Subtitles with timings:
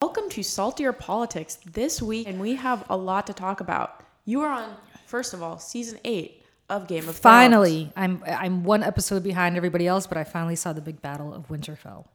[0.00, 4.04] Welcome to Saltier Politics this week, and we have a lot to talk about.
[4.24, 7.18] You are on, first of all, season eight of Game of Thrones.
[7.18, 11.34] Finally, I'm I'm one episode behind everybody else, but I finally saw the big battle
[11.34, 12.06] of Winterfell,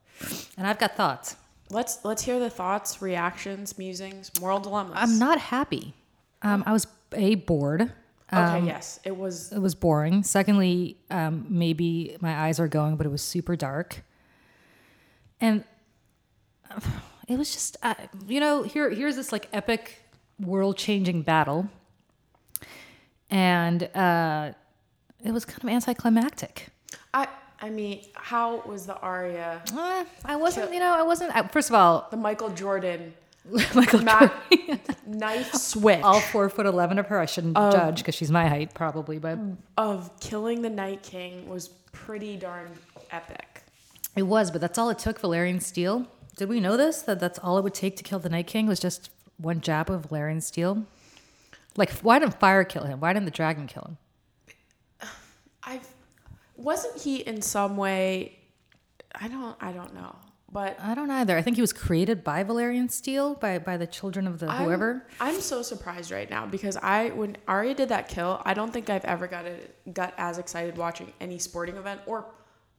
[0.57, 1.35] and I've got thoughts.
[1.69, 4.95] Let's let's hear the thoughts, reactions, musings, moral dilemmas.
[4.97, 5.93] I'm not happy.
[6.41, 7.91] Um, I was a bored.
[8.33, 8.65] Okay.
[8.65, 9.51] yes, it was.
[9.51, 10.23] It was boring.
[10.23, 14.03] Secondly, um, maybe my eyes are going, but it was super dark,
[15.39, 15.63] and
[17.27, 17.93] it was just uh,
[18.27, 20.01] you know here here's this like epic
[20.39, 21.69] world changing battle,
[23.29, 24.53] and uh,
[25.23, 26.69] it was kind of anticlimactic.
[27.13, 27.27] I
[27.61, 29.61] I mean, how was the Arya?
[29.73, 31.35] Uh, I wasn't, you know, I wasn't.
[31.35, 33.13] I, first of all, the Michael Jordan
[33.75, 34.29] Michael ma-
[35.05, 37.19] knife switch all four foot eleven of her.
[37.19, 39.37] I shouldn't judge because she's my height, probably, but
[39.77, 42.71] of killing the Night King was pretty darn
[43.11, 43.63] epic.
[44.15, 44.49] it was.
[44.51, 45.21] But that's all it took.
[45.21, 46.07] Valyrian steel.
[46.37, 47.03] Did we know this?
[47.03, 49.89] That that's all it would take to kill the Night King was just one jab
[49.91, 50.85] of Valyrian steel.
[51.77, 52.99] Like, why didn't fire kill him?
[52.99, 53.97] Why didn't the dragon kill him?
[55.63, 55.81] I
[56.57, 58.39] wasn't he in some way.
[59.13, 59.55] I don't.
[59.61, 60.15] I don't know,
[60.51, 61.37] but I don't either.
[61.37, 64.63] I think he was created by Valyrian steel by by the children of the I'm-
[64.65, 65.05] whoever.
[65.19, 68.89] I'm, so surprised right now because I when Arya did that kill, I don't think
[68.89, 72.25] I've ever got it got as excited watching any sporting event or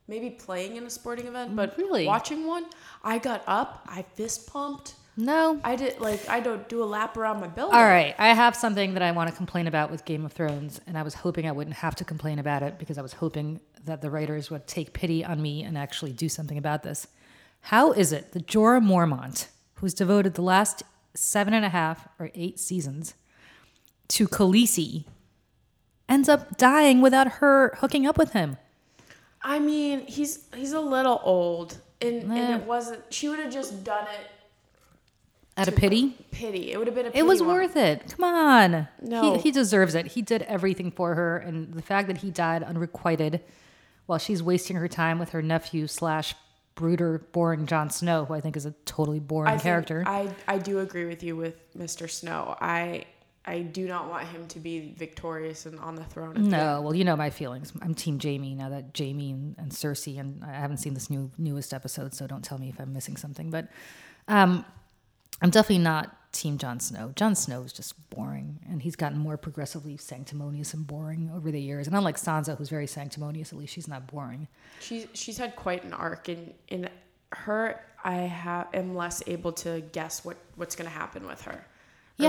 [0.08, 2.06] maybe playing in a sporting event, but Really?
[2.06, 2.64] watching one,
[3.02, 4.94] I got up, I fist pumped.
[5.18, 7.74] No, I did like I don't do a lap around my building.
[7.74, 10.78] All right, I have something that I want to complain about with Game of Thrones,
[10.86, 13.60] and I was hoping I wouldn't have to complain about it because I was hoping
[13.86, 17.06] that the writers would take pity on me and actually do something about this.
[17.70, 20.82] How is it that Jorah Mormont, who's devoted the last
[21.14, 23.14] seven and a half or eight seasons
[24.08, 25.04] to Khaleesi,
[26.08, 28.56] ends up dying without her hooking up with him?
[29.42, 32.56] I mean, he's he's a little old, and, and Eh.
[32.56, 33.02] it wasn't.
[33.12, 34.30] She would have just done it
[35.56, 36.16] Out of pity?
[36.30, 36.72] pity.
[36.72, 37.10] It would have been a.
[37.10, 37.48] Pity It was one.
[37.50, 38.14] worth it.
[38.16, 38.88] Come on.
[39.02, 39.34] No.
[39.34, 40.06] He, he deserves it.
[40.08, 41.38] He did everything for her.
[41.38, 43.40] And the fact that he died unrequited
[44.06, 46.34] while she's wasting her time with her nephew slash
[46.76, 50.04] brooder, boring Jon Snow, who I think is a totally boring I character.
[50.06, 52.08] I I do agree with you with Mr.
[52.08, 52.56] Snow.
[52.60, 53.06] I
[53.44, 56.36] I do not want him to be victorious and on the throne.
[56.36, 57.72] at the no, well, you know my feelings.
[57.80, 61.30] I'm Team Jaime now that Jaime and, and Cersei, and I haven't seen this new
[61.38, 63.50] newest episode, so don't tell me if I'm missing something.
[63.50, 63.68] But
[64.28, 64.64] um,
[65.42, 67.12] I'm definitely not Team Jon Snow.
[67.16, 71.60] Jon Snow is just boring, and he's gotten more progressively sanctimonious and boring over the
[71.60, 71.86] years.
[71.86, 74.48] And unlike Sansa, who's very sanctimonious, at least she's not boring.
[74.80, 76.88] She's she's had quite an arc in in
[77.32, 77.80] her.
[78.04, 81.66] I have am less able to guess what what's going to happen with her.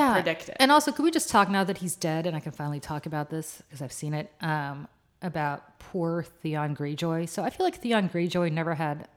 [0.09, 0.57] Or predict it.
[0.59, 3.05] And also, could we just talk now that he's dead, and I can finally talk
[3.05, 4.87] about this because I've seen it um,
[5.21, 7.29] about poor Theon Greyjoy.
[7.29, 9.07] So I feel like Theon Greyjoy never had.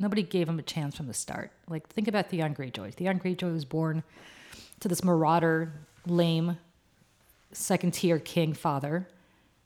[0.00, 1.52] Uh, nobody gave him a chance from the start.
[1.68, 2.94] Like think about Theon Greyjoy.
[2.94, 4.02] Theon Greyjoy was born
[4.80, 5.72] to this marauder,
[6.06, 6.58] lame,
[7.52, 9.08] second tier king father.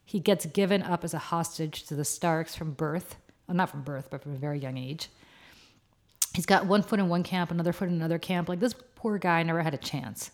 [0.04, 3.16] He gets given up as a hostage to the Starks from birth.
[3.46, 5.08] Well, not from birth, but from a very young age
[6.34, 8.48] he's got one foot in one camp, another foot in another camp.
[8.48, 10.30] Like this poor guy never had a chance.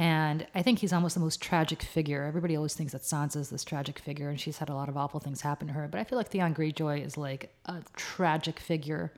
[0.00, 2.24] And I think he's almost the most tragic figure.
[2.24, 5.20] Everybody always thinks that Sansa's this tragic figure, and she's had a lot of awful
[5.20, 5.88] things happen to her.
[5.88, 9.12] But I feel like Theon Greyjoy is like a tragic figure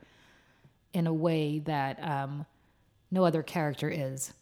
[0.91, 2.45] in a way that um,
[3.11, 4.33] no other character is.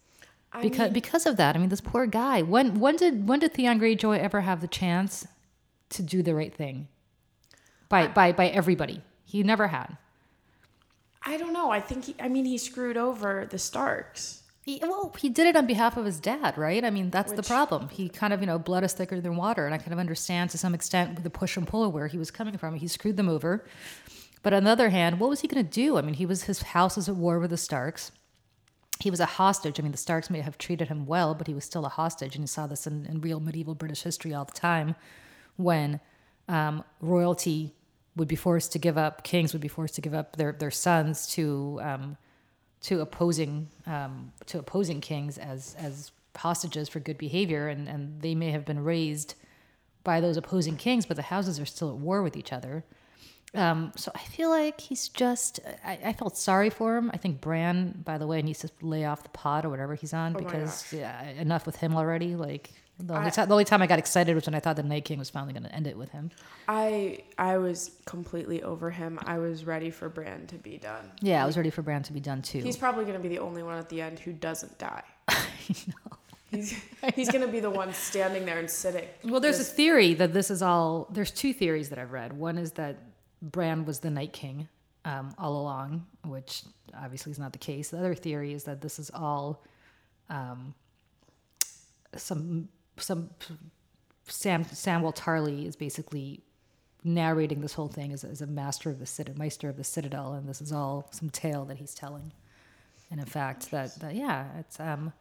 [0.52, 2.42] I Because mean, because of that, I mean, this poor guy.
[2.42, 5.28] When when did when did Theon Greyjoy ever have the chance
[5.90, 6.88] to do the right thing?
[7.88, 9.96] By by by everybody, he never had.
[11.24, 11.70] I don't know.
[11.70, 14.41] I think he, I mean he screwed over the Starks.
[14.72, 16.86] He, well, he did it on behalf of his dad, right?
[16.86, 17.90] I mean, that's the problem.
[17.90, 20.50] He kind of, you know, blood is thicker than water, and I kind of understand
[20.52, 22.76] to some extent the push and pull of where he was coming from.
[22.76, 23.66] He screwed them over,
[24.44, 25.98] but on the other hand, what was he going to do?
[25.98, 28.14] I mean, he was his house was at war with the Starks.
[29.02, 29.78] He was a hostage.
[29.78, 32.36] I mean, the Starks may have treated him well, but he was still a hostage,
[32.36, 34.96] and you saw this in, in real medieval British history all the time,
[35.58, 36.00] when
[36.48, 37.74] um, royalty
[38.16, 40.72] would be forced to give up, kings would be forced to give up their their
[40.72, 42.18] sons to um,
[42.82, 48.36] to opposing um, to opposing kings as as hostages for good behavior, and and they
[48.36, 49.36] may have been raised
[50.04, 52.84] by those opposing kings, but the houses are still at war with each other.
[53.54, 55.60] Um, so I feel like he's just.
[55.86, 57.12] I, I felt sorry for him.
[57.14, 60.14] I think Bran, by the way, needs to lay off the pod or whatever he's
[60.14, 62.36] on Oh because yeah, enough with him already.
[62.36, 62.72] Like
[63.08, 64.84] the only, I- time, the only time I got excited was when I thought the
[64.84, 66.32] Night King was finally going to end it with him.
[66.68, 69.20] I I was completely over him.
[69.24, 71.12] I was ready for Bran to be done.
[71.22, 72.62] Yeah, I was ready for Bran to be done too.
[72.62, 75.04] He's probably going to be the only one at the end who doesn't die.
[76.52, 76.76] He's
[77.16, 79.08] he's gonna be the one standing there and sitting.
[79.24, 81.08] Well, there's Just- a theory that this is all.
[81.10, 82.34] There's two theories that I've read.
[82.34, 82.98] One is that
[83.42, 84.68] Bran was the Night King
[85.06, 86.64] um, all along, which
[86.94, 87.90] obviously is not the case.
[87.92, 89.64] The other theory is that this is all
[90.30, 90.74] um,
[92.18, 92.68] some
[93.02, 93.30] some
[94.28, 96.42] Sam Samuel Tarly is basically
[97.04, 100.34] narrating this whole thing as, as a master of the citadel, maester of the citadel,
[100.34, 102.32] and this is all some tale that he's telling.
[103.10, 105.12] And in fact, that, that yeah, it's um,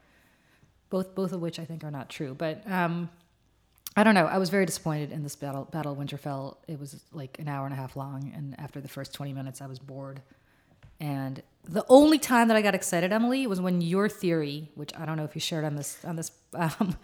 [0.91, 2.35] both both of which I think are not true.
[2.35, 3.11] But um,
[3.97, 4.27] I don't know.
[4.27, 5.65] I was very disappointed in this battle.
[5.65, 6.56] Battle of Winterfell.
[6.69, 9.61] It was like an hour and a half long, and after the first twenty minutes,
[9.61, 10.23] I was bored.
[11.00, 15.06] And the only time that I got excited, Emily, was when your theory, which I
[15.06, 16.97] don't know if you shared on this on this um,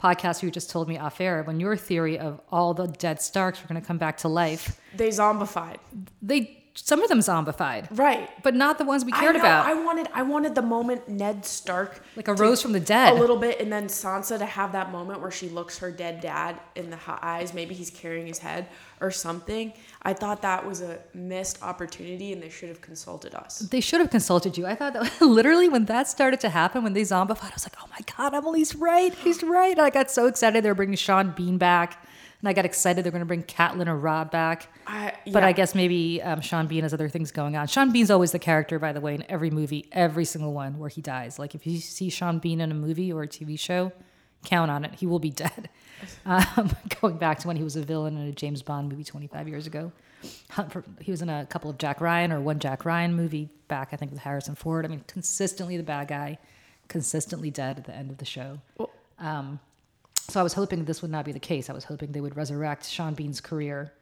[0.00, 3.60] podcast, you just told me off air, when your theory of all the dead Starks
[3.62, 5.76] were going to come back to life, They zombified.
[6.22, 8.30] they some of them zombified, Right.
[8.42, 11.08] but not the ones we I cared know, about, I wanted I wanted the moment
[11.08, 13.12] Ned Stark like a rose from the dead.
[13.12, 16.20] a little bit, and then Sansa to have that moment where she looks her dead
[16.20, 17.52] dad in the eyes.
[17.52, 18.66] Maybe he's carrying his head
[19.00, 19.72] or something.
[20.02, 23.58] I thought that was a missed opportunity, and they should have consulted us.
[23.60, 24.66] They should have consulted you.
[24.66, 27.76] I thought that literally when that started to happen, when they zombified, I was like,
[27.82, 29.12] oh my God, Emily's right.
[29.14, 29.72] He's right.
[29.72, 32.04] And I got so excited they were bringing Sean Bean back.
[32.40, 34.68] And I got excited they're going to bring Catelyn or Robb back.
[34.86, 35.44] I, But.
[35.44, 37.66] I guess maybe um, Sean Bean has other things going on.
[37.66, 40.88] Sean Bean's always the character, by the way, in every movie, every single one where
[40.88, 41.38] he dies.
[41.38, 43.92] Like if you see Sean Bean in a movie or a TV show,
[44.44, 44.94] count on it.
[44.94, 45.68] He will be dead.
[46.24, 46.70] Um,
[47.02, 49.66] going back to when he was a villain in a James Bond movie 25 years
[49.66, 49.92] ago.
[50.98, 53.96] He was in a couple of Jack Ryan or one Jack Ryan movie back, I
[53.96, 54.86] think, with Harrison Ford.
[54.86, 56.38] I mean, consistently the bad guy,
[56.88, 58.60] consistently dead at the end of the show.
[58.78, 58.88] Well-
[59.18, 59.60] Um,
[60.28, 61.70] so I was hoping this would not be the case.
[61.70, 63.92] I was hoping they would resurrect Sean Bean's career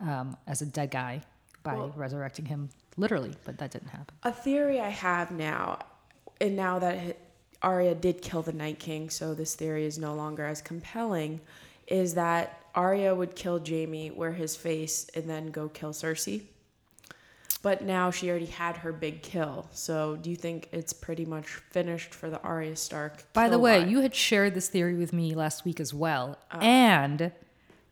[0.00, 1.22] um, as a dead guy
[1.62, 4.14] by Well- resurrecting him literally, but that didn't happen.
[4.22, 5.80] A theory I have now,
[6.40, 7.18] and now that
[7.62, 11.40] Arya did kill the Night King, so this theory is no longer as compelling,
[11.86, 16.42] is that Arya would kill Jaime, wear his face, and then go kill Cersei.
[17.66, 21.48] But now she already had her big kill, so do you think it's pretty much
[21.48, 23.24] finished for the Arya Stark?
[23.32, 23.88] By the way, line?
[23.88, 26.38] you had shared this theory with me last week as well.
[26.52, 26.60] Oh.
[26.60, 27.32] And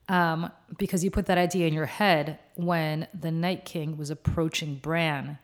[0.08, 4.76] um, because you put that idea in your head when the Night King was approaching
[4.76, 5.38] Bran,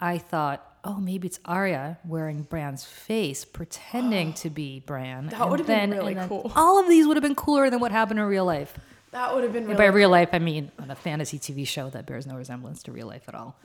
[0.00, 5.28] I thought, oh, maybe it's Arya wearing Bran's face, pretending to be Bran.
[5.28, 6.50] That would've been really cool.
[6.56, 8.76] All of these would have been cooler than what happened in real life.
[9.16, 9.76] That would have been really.
[9.76, 12.92] By real life, I mean on a fantasy TV show that bears no resemblance to
[12.92, 13.56] real life at all.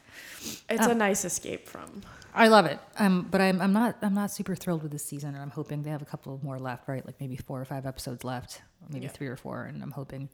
[0.70, 2.02] it's a nice escape from.
[2.34, 2.80] I love it.
[2.98, 5.84] Um, but I'm, I'm not I'm not super thrilled with this season, and I'm hoping
[5.84, 7.06] they have a couple more left, right?
[7.06, 9.12] Like maybe four or five episodes left, maybe Yeah.
[9.12, 10.30] three or four, and I'm hoping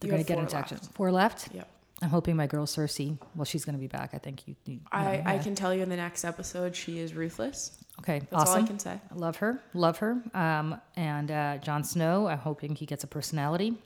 [0.00, 0.78] they're going to get into action.
[0.94, 1.48] Four left.
[1.52, 1.68] Yep.
[2.00, 3.18] I'm hoping my girl Cersei.
[3.34, 4.10] Well, she's going to be back.
[4.14, 4.54] I think you.
[4.64, 5.42] you I, know, I yeah.
[5.42, 7.76] can tell you in the next episode she is ruthless.
[7.98, 8.58] Okay, That's awesome.
[8.60, 9.00] all I can say.
[9.10, 9.60] I love her.
[9.74, 10.22] Love her.
[10.32, 12.28] Um, and uh, Jon Snow.
[12.28, 13.76] I'm hoping he gets a personality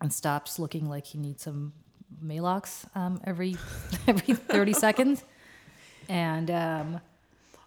[0.00, 1.72] and stops looking like he needs some
[2.24, 3.56] Maalox um, every
[4.06, 5.24] every 30 seconds.
[6.08, 7.00] And um,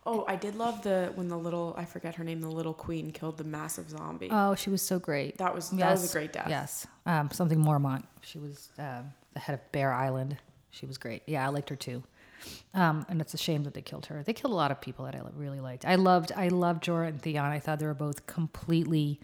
[0.04, 3.12] Oh, I did love the when the little I forget her name, the little queen
[3.12, 4.30] killed the massive zombie.
[4.32, 5.38] oh, she was so great.
[5.38, 6.48] that was that was a great death.
[6.50, 6.88] Yes.
[7.06, 8.04] Um, something Mormont.
[8.22, 10.38] She was um, the head of Bear Island.
[10.72, 11.22] She was great.
[11.28, 12.04] Yeah, I liked her too.
[12.74, 14.24] Um, and it's a shame that they killed her.
[14.24, 15.86] They killed a lot of people that I really liked.
[15.86, 17.52] I loved, I loved Jorah and Theon.
[17.52, 19.20] I thought they were both completely,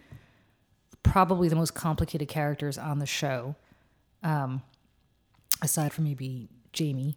[1.02, 3.56] probably the most complicated characters on the show,
[4.22, 4.62] um,
[5.62, 7.16] aside from maybe Jaime.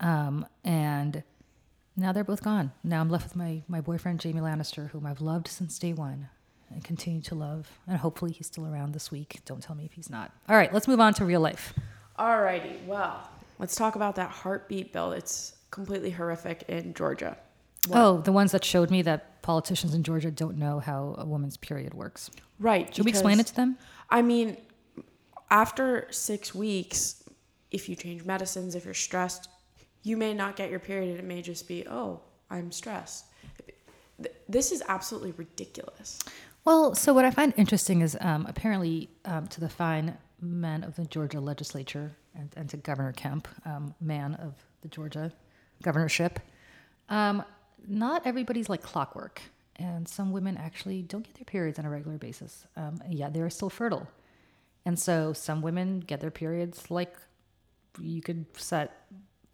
[0.00, 1.22] Um, and
[1.96, 2.72] now they're both gone.
[2.82, 6.28] Now I'm left with my my boyfriend Jaime Lannister, whom I've loved since day one
[6.70, 7.70] and continue to love.
[7.86, 9.40] And hopefully he's still around this week.
[9.44, 10.32] Don't tell me if he's not.
[10.48, 11.74] All right, let's move on to real life.
[12.18, 13.28] Alrighty, well,
[13.58, 15.12] let's talk about that heartbeat bill.
[15.12, 17.36] It's completely horrific in Georgia.
[17.86, 17.98] What?
[17.98, 21.56] Oh, the ones that showed me that politicians in Georgia don't know how a woman's
[21.56, 22.30] period works.
[22.58, 22.94] Right.
[22.94, 23.76] Should we explain it to them?
[24.10, 24.56] I mean,
[25.50, 27.22] after six weeks,
[27.70, 29.48] if you change medicines, if you're stressed,
[30.02, 33.26] you may not get your period and it may just be, oh, I'm stressed.
[34.48, 36.20] This is absolutely ridiculous.
[36.64, 40.96] Well, so what I find interesting is um, apparently um, to the fine men of
[40.96, 45.32] the Georgia legislature and, and to Governor Kemp, um, man of the Georgia
[45.82, 46.40] governorship,
[47.08, 47.44] um,
[47.88, 49.42] not everybody's like clockwork.
[49.76, 52.64] And some women actually don't get their periods on a regular basis.
[52.76, 54.06] Um, yet they're still fertile.
[54.86, 57.16] And so some women get their periods like
[58.00, 58.96] you could set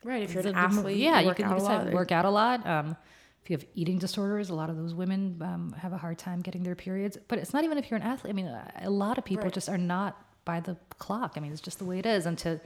[0.03, 0.23] Right.
[0.23, 1.93] If you're an athlete, yeah, you can lot.
[1.93, 2.67] work out a lot.
[2.67, 2.97] Um,
[3.43, 6.41] if you have eating disorders, a lot of those women um, have a hard time
[6.41, 7.19] getting their periods.
[7.29, 8.31] But it's not even if you're an athlete.
[8.31, 9.53] I mean, a a lot of people Right.
[9.53, 11.35] just are not by the clock.
[11.37, 12.25] I mean, it's just the way it is.
[12.25, 12.61] And to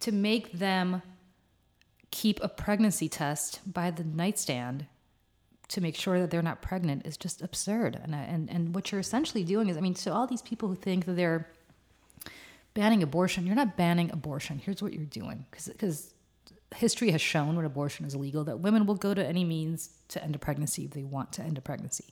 [0.00, 1.02] to make them
[2.10, 4.86] keep a pregnancy test by the nightstand
[5.68, 8.00] to make sure that they're not pregnant is just absurd.
[8.02, 10.74] And and and what you're essentially doing is, I mean, so all these people who
[10.74, 11.48] think that they're
[12.74, 14.60] banning abortion, you're not banning abortion.
[14.64, 16.12] Here's what you're doing, because
[16.74, 20.22] history has shown when abortion is illegal that women will go to any means to
[20.22, 22.04] end a pregnancy if they want to end a pregnancy.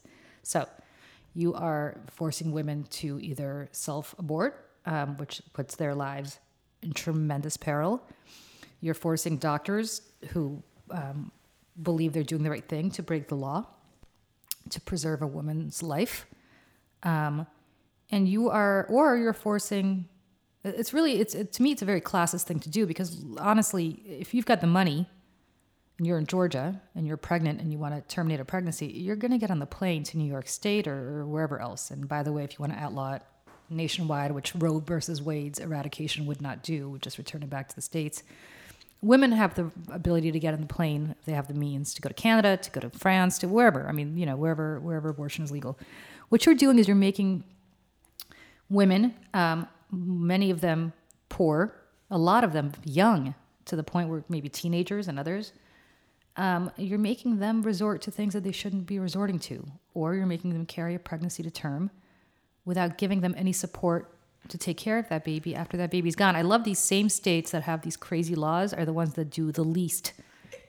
[0.43, 0.69] So
[1.35, 6.39] you are forcing women to either self abort, um, which puts their lives
[6.83, 8.03] in tremendous peril.
[8.81, 11.33] You're forcing doctors who um,
[11.83, 13.67] believe they're doing the right thing to break the law
[14.71, 16.27] to preserve a woman's life.
[17.03, 17.47] Um,
[18.11, 20.09] and you are, or you're forcing,
[20.65, 24.03] it's really, it's, it, to me, it's a very classist thing to do because honestly,
[24.07, 25.09] if you've got the money
[25.99, 29.17] and you're in Georgia and you're pregnant and you want to terminate a pregnancy, you're
[29.17, 31.91] going to get on the plane to New York State or, or wherever else.
[31.91, 33.23] And by the way, if you want to outlaw it
[33.71, 37.83] nationwide, which Roe versus Wade's eradication would not do, just return it back to the
[37.83, 38.23] states,
[39.03, 42.03] women have the ability to get on the plane if they have the means to
[42.03, 43.89] go to Canada, to go to France, to wherever.
[43.89, 45.79] I mean, you know, wherever wherever abortion is legal.
[46.29, 47.45] What you're doing is you're making
[48.69, 50.93] women, um, many of them
[51.29, 51.75] poor,
[52.11, 55.53] a lot of them young, to the point where maybe teenagers and others.
[56.37, 60.27] Um, you're making them resort to things that they shouldn't be resorting to, or you're
[60.27, 61.91] making them carry a pregnancy to term
[62.65, 64.18] without giving them any support
[64.49, 66.37] to take care of that baby after that baby's gone.
[66.37, 69.53] I love these same states that have these crazy laws are the ones that do
[69.53, 70.13] the least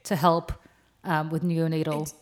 [0.03, 0.51] to help
[1.03, 2.13] um, with neonatal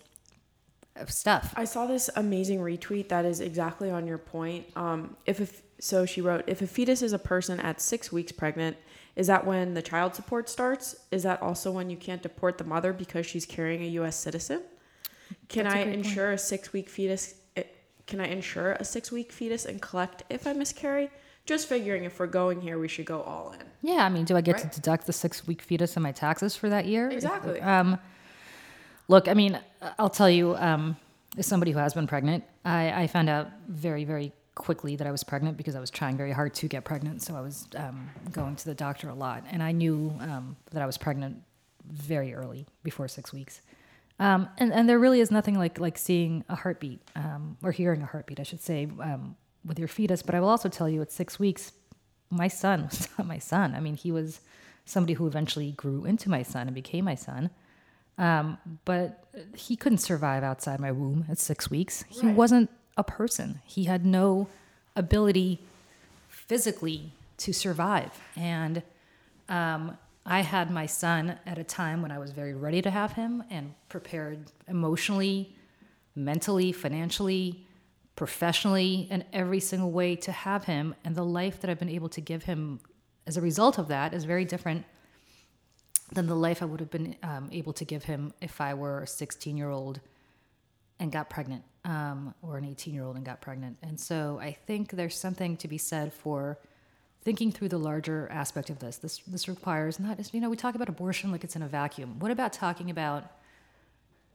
[0.96, 1.54] it's, stuff.
[1.56, 4.66] I saw this amazing retweet that is exactly on your point.
[4.76, 8.32] Um, if, if so, she wrote, if a fetus is a person at six weeks
[8.32, 8.78] pregnant,
[9.16, 10.96] is that when the child support starts?
[11.12, 14.16] Is that also when you can't deport the mother because she's carrying a U.S.
[14.16, 14.62] citizen?
[15.50, 16.40] Can I insure point.
[16.40, 17.36] a six week fetus?
[17.56, 17.64] Eh,
[18.06, 21.10] can I insure a six week fetus and collect if I miscarry?
[21.48, 23.66] Just figuring if we're going here, we should go all in.
[23.82, 24.72] Yeah, I mean, do I get right?
[24.72, 27.10] to deduct the six week fetus in my taxes for that year?
[27.10, 27.60] Exactly.
[27.62, 27.98] Um,
[29.08, 29.60] look, I mean,
[29.98, 30.98] I'll tell you, um,
[31.38, 35.12] as somebody who has been pregnant, I, I, found out very, very quickly that I
[35.12, 37.22] was pregnant because I was trying very hard to get pregnant.
[37.22, 40.82] So I was um, going to the doctor a lot, and I knew um, that
[40.82, 41.44] I was pregnant
[41.86, 43.62] very early, before six weeks.
[44.20, 48.02] Um, and, and there really is nothing like like seeing a heartbeat um, or hearing
[48.02, 49.36] a heartbeat, I should say, um,
[49.66, 50.22] with your fetus.
[50.22, 51.72] But I will also tell you, at six weeks,
[52.30, 53.76] my son was not my son.
[53.76, 54.42] I mean, he was
[54.86, 57.50] somebody who eventually grew into my son and became my son.
[58.18, 62.04] Um, but he couldn't survive outside my womb at six weeks.
[62.10, 62.36] He right.
[62.36, 63.62] wasn't a person.
[63.66, 64.48] He had no
[64.96, 65.60] ability
[66.30, 68.12] physically to survive.
[68.36, 68.82] And
[69.50, 73.14] um, I had my son at a time when I was very ready to have
[73.14, 75.56] him and prepared emotionally,
[76.16, 77.67] mentally, financially,
[78.18, 82.10] professionally in every single way to have him and the life that I've been able
[82.10, 82.82] to give him
[83.28, 84.86] as a result of that is very different
[86.12, 89.02] than the life I would have been um, able to give him if I were
[89.02, 90.00] a 16 year old
[91.00, 93.78] and got pregnant um, or an 18 year old and got pregnant.
[93.84, 96.58] And so I think there's something to be said for
[97.22, 98.98] thinking through the larger aspect of this.
[98.98, 101.68] This this requires not just, you know, we talk about abortion like it's in a
[101.68, 102.18] vacuum.
[102.18, 103.26] What about talking about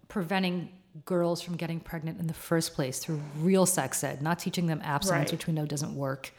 [0.07, 0.69] preventing
[1.05, 4.81] girls from getting pregnant in the first place through real sex ed, not teaching them
[4.85, 5.33] abstinence, right.
[5.33, 6.33] which we know doesn't work,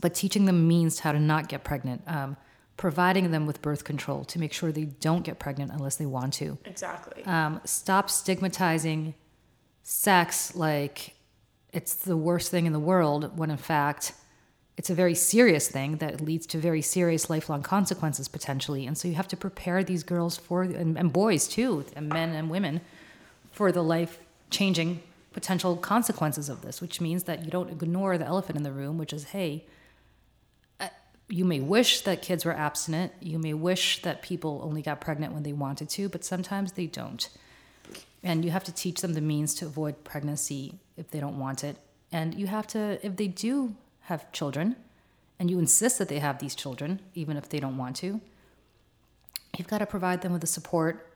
[0.00, 2.36] but teaching them means to how to not get pregnant, um,
[2.76, 6.32] providing them with birth control to make sure they don't get pregnant unless they want
[6.34, 6.56] to.
[6.64, 7.24] Exactly.
[7.24, 9.14] Um, stop stigmatizing
[9.82, 11.14] sex like
[11.72, 14.12] it's the worst thing in the world when in fact
[14.76, 19.08] it's a very serious thing that leads to very serious lifelong consequences potentially and so
[19.08, 22.82] you have to prepare these girls for and, and boys too and men and women
[23.58, 28.24] for the life changing potential consequences of this, which means that you don't ignore the
[28.24, 29.64] elephant in the room, which is hey,
[30.78, 30.86] uh,
[31.28, 33.12] you may wish that kids were abstinent.
[33.20, 36.86] You may wish that people only got pregnant when they wanted to, but sometimes they
[36.86, 37.28] don't.
[38.22, 41.64] And you have to teach them the means to avoid pregnancy if they don't want
[41.64, 41.78] it.
[42.12, 44.76] And you have to, if they do have children,
[45.40, 48.20] and you insist that they have these children, even if they don't want to,
[49.56, 51.07] you've got to provide them with the support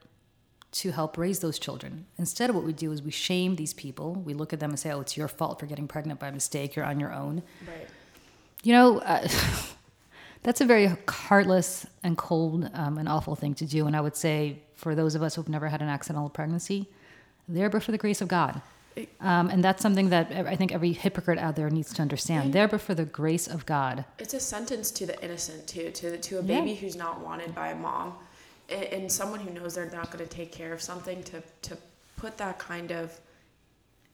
[0.72, 2.06] to help raise those children.
[2.18, 4.14] Instead, of what we do is we shame these people.
[4.14, 6.74] We look at them and say, "Oh, it's your fault for getting pregnant by mistake.
[6.74, 7.88] You're on your own." Right.
[8.62, 9.28] You know, uh,
[10.42, 13.86] that's a very heartless and cold um, and awful thing to do.
[13.86, 16.88] And I would say, for those of us who've never had an accidental pregnancy,
[17.48, 18.62] there but for the grace of God.
[19.20, 22.52] Um, and that's something that I think every hypocrite out there needs to understand.
[22.52, 24.04] There, but for the grace of God.
[24.18, 26.76] It's a sentence to the innocent too, to to a baby yeah.
[26.76, 28.14] who's not wanted by a mom
[28.72, 31.76] and someone who knows they're not going to take care of something to to
[32.16, 33.18] put that kind of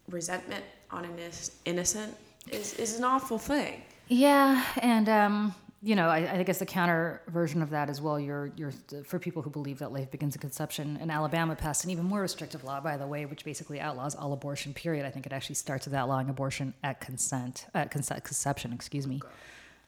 [0.09, 1.19] resentment on an
[1.65, 2.17] innocent
[2.51, 3.83] is is an awful thing.
[4.09, 8.19] Yeah, and um, you know, I, I guess the counter version of that as well.
[8.19, 8.73] You're, you're
[9.05, 10.99] for people who believe that life begins at conception.
[11.01, 14.33] And Alabama passed an even more restrictive law, by the way, which basically outlaws all
[14.33, 14.75] abortion.
[14.75, 15.07] Period.
[15.07, 18.73] I think it actually starts with outlawing abortion at consent, at consent, conception.
[18.73, 19.21] Excuse me.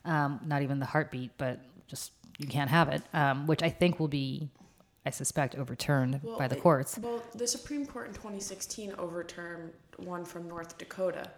[0.05, 1.59] Um, not even the heartbeat, but
[1.89, 3.03] just you can't have it.
[3.13, 4.49] Um, which I think will be,
[5.11, 6.97] I suspect, overturned Well, by the it- courts.
[6.97, 11.29] Well, the Supreme Court in 2016 overturned one from North Dakota.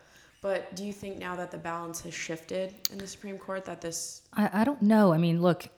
[0.42, 3.80] But do you think now that the balance has shifted in the Supreme Court that
[3.80, 5.14] this I, I don't know.
[5.14, 5.68] I mean, look,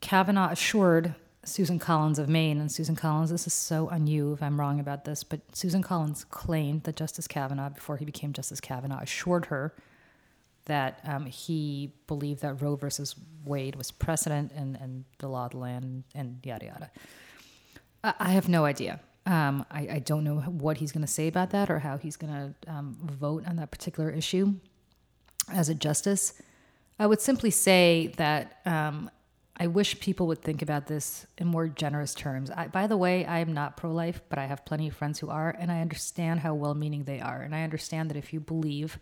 [0.00, 1.14] Kavanaugh assured
[1.44, 4.80] Susan Collins of Maine, and Susan Collins, this is so on you if I'm wrong
[4.80, 9.46] about this, but Susan Collins claimed that Justice Kavanaugh, before he became Justice Kavanaugh, assured
[9.46, 9.74] her
[10.64, 13.14] that um, he believed that Roe versus
[13.44, 16.90] Wade was precedent and, and the law of the land and yada yada.
[18.04, 19.00] I, have no idea.
[19.26, 22.16] Um, I, I don't know what he's going to say about that or how he's
[22.16, 24.54] going to um, vote on that particular issue
[25.52, 26.40] as a justice.
[26.98, 29.10] I would simply say that um,
[29.56, 32.50] I wish people would think about this in more generous terms.
[32.50, 35.18] I, by the way, I am not pro life, but I have plenty of friends
[35.18, 37.42] who are, and I understand how well meaning they are.
[37.42, 38.98] And I understand that if you believe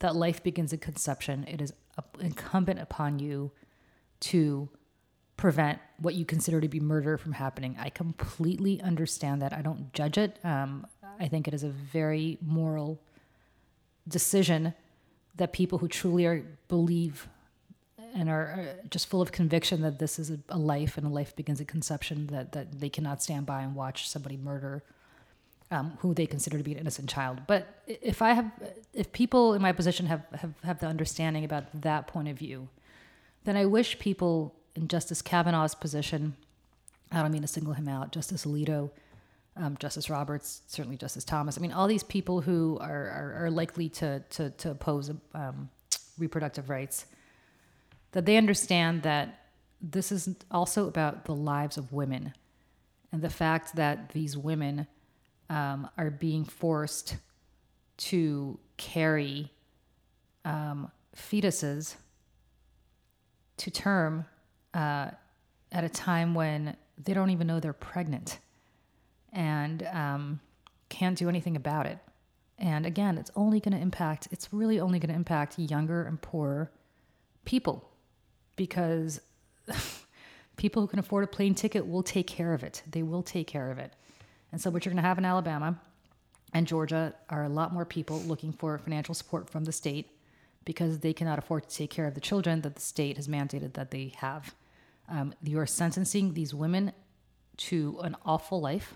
[0.00, 1.72] that life begins at conception, it is
[2.20, 3.52] incumbent upon you
[4.20, 4.68] to
[5.36, 7.76] prevent what you consider to be murder from happening.
[7.78, 9.52] I completely understand that.
[9.52, 10.38] I don't judge it.
[10.44, 10.86] Um,
[11.18, 12.98] I think it is a very moral
[14.08, 14.74] decision
[15.36, 17.28] that people who truly are believe
[18.14, 21.36] and are just full of conviction that this is a, a life and a life
[21.36, 24.82] begins at conception that, that they cannot stand by and watch somebody murder
[25.70, 27.40] um, who they consider to be an innocent child.
[27.46, 28.50] But if I have,
[28.94, 32.68] if people in my position have, have, have the understanding about that point of view,
[33.44, 36.36] then I wish people in Justice Kavanaugh's position,
[37.10, 38.90] I don't mean to single him out, Justice Alito,
[39.56, 41.56] um, Justice Roberts, certainly Justice Thomas.
[41.56, 45.70] I mean, all these people who are, are, are likely to, to, to oppose um,
[46.18, 47.06] reproductive rights,
[48.12, 49.46] that they understand that
[49.80, 52.32] this is also about the lives of women
[53.12, 54.86] and the fact that these women
[55.48, 57.16] um, are being forced
[57.96, 59.50] to carry
[60.44, 61.96] um, fetuses
[63.56, 64.26] to term
[64.76, 65.10] uh,
[65.72, 68.38] at a time when they don't even know they're pregnant
[69.32, 70.40] and um,
[70.90, 71.98] can't do anything about it.
[72.58, 76.20] And again, it's only going to impact, it's really only going to impact younger and
[76.20, 76.70] poorer
[77.44, 77.88] people
[78.56, 79.20] because
[80.56, 82.82] people who can afford a plane ticket will take care of it.
[82.90, 83.92] They will take care of it.
[84.52, 85.78] And so, what you're going to have in Alabama
[86.54, 90.10] and Georgia are a lot more people looking for financial support from the state
[90.64, 93.74] because they cannot afford to take care of the children that the state has mandated
[93.74, 94.54] that they have.
[95.08, 96.92] Um, you are sentencing these women
[97.58, 98.94] to an awful life,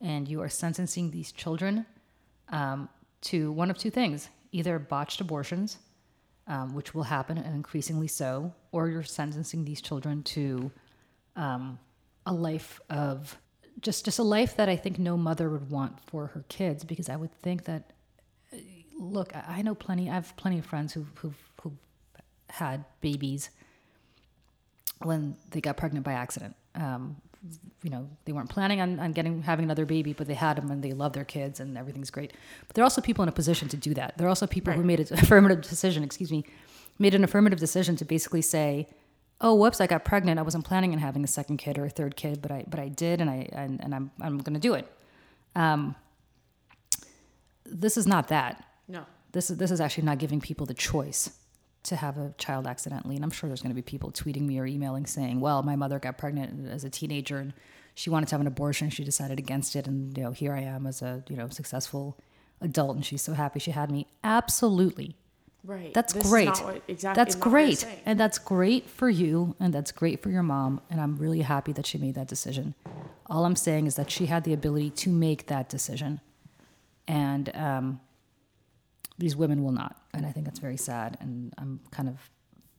[0.00, 1.86] and you are sentencing these children
[2.48, 2.88] um,
[3.22, 5.78] to one of two things either botched abortions,
[6.46, 10.70] um, which will happen and increasingly so, or you're sentencing these children to
[11.34, 11.78] um,
[12.24, 13.36] a life of
[13.80, 17.08] just just a life that I think no mother would want for her kids because
[17.08, 17.92] I would think that
[18.52, 18.56] uh,
[18.98, 21.72] look I know plenty I have plenty of friends who who who
[22.48, 23.50] had babies
[24.98, 26.54] when they got pregnant by accident.
[26.74, 27.16] Um,
[27.82, 30.70] you know, they weren't planning on, on getting having another baby, but they had them
[30.70, 32.32] and they love their kids and everything's great.
[32.66, 34.18] But there are also people in a position to do that.
[34.18, 36.44] There are also people who made an affirmative decision, excuse me,
[36.98, 38.88] made an affirmative decision to basically say,
[39.40, 40.38] "Oh, whoops, I got pregnant.
[40.40, 42.80] I wasn't planning on having a second kid or a third kid, but I but
[42.80, 44.90] I did, and I and, and I'm I'm going to do it."
[45.54, 45.94] Um,
[47.64, 48.64] this is not that.
[48.88, 51.30] no This is this is actually not giving people the choice
[51.86, 53.16] to have a child accidentally.
[53.16, 55.76] And I'm sure there's going to be people tweeting me or emailing saying, "Well, my
[55.76, 57.52] mother got pregnant as a teenager and
[57.94, 58.90] she wanted to have an abortion.
[58.90, 62.18] She decided against it, and you know, here I am as a you know successful
[62.60, 65.16] adult, and she's so happy she had me." Absolutely,
[65.64, 66.48] right that's This great.
[66.48, 70.22] what- exactly That's not what you're great, and that's great for you, and that's great
[70.22, 70.80] for your mom.
[70.90, 72.74] And I'm really happy that she made that decision.
[73.26, 76.20] All I'm saying is that she had the ability to make that decision,
[77.08, 78.00] and um,
[79.18, 79.96] these women will not.
[80.14, 81.16] And I think that's very sad.
[81.20, 82.30] And I'm kind of,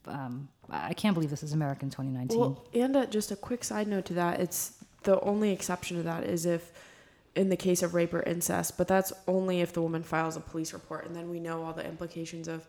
[0.06, 2.38] um, I can't believe this is America in 2019.
[2.38, 6.02] Well, and uh, just a quick side note to that, it's the only exception to
[6.04, 6.72] that is if,
[7.34, 10.40] in the case of rape or incest, but that's only if the woman files a
[10.40, 12.66] police report, and then we know all the implications of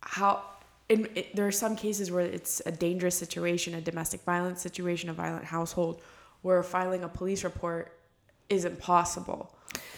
[0.00, 0.42] how.
[0.88, 5.08] In, it, there are some cases where it's a dangerous situation, a domestic violence situation,
[5.08, 6.02] a violent household,
[6.42, 7.92] where filing a police report
[8.48, 9.54] isn't possible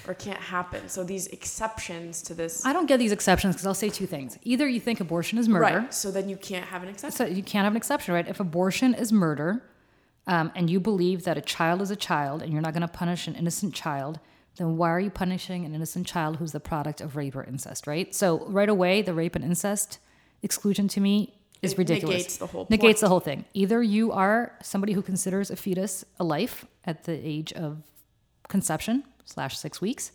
[0.09, 0.89] or can't happen.
[0.89, 4.39] So these exceptions to this, I don't get these exceptions because I'll say two things.
[4.43, 5.95] Either you think abortion is murder, right?
[5.95, 7.17] So then you can't have an exception.
[7.17, 8.27] so you can't have an exception, right?
[8.27, 9.63] If abortion is murder,
[10.27, 12.89] um, and you believe that a child is a child, and you're not going to
[12.89, 14.21] punish an innocent child,
[14.57, 17.87] then why are you punishing an innocent child who's the product of rape or incest,
[17.87, 18.15] right?
[18.15, 19.99] So right away, the rape and incest
[20.43, 22.17] exclusion to me is It ridiculous.
[22.17, 23.01] negates the whole Negates point.
[23.01, 23.45] the whole thing.
[23.55, 27.79] Either you are somebody who considers a fetus a life at the age of
[28.49, 30.13] conception slash six weeks,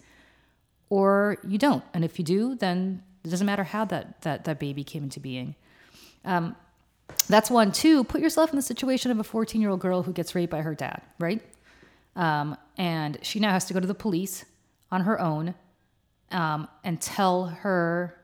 [0.90, 1.84] or you don't.
[1.94, 5.20] And if you do, then it doesn't matter how that that, that baby came into
[5.20, 5.56] being.
[6.26, 6.56] Um,
[7.28, 7.72] that's one.
[7.72, 10.52] Two, put yourself in the situation of a 14 year old girl who gets raped
[10.52, 11.42] by her dad, right?
[12.16, 14.46] Um, and she now has to go to the police
[14.92, 15.54] on her own
[16.32, 18.20] um, and tell her,